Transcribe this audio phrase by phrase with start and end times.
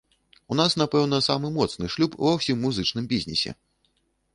[0.53, 3.51] У нас, напэўна, самы моцны шлюб ва ўсім музычным бізнесе.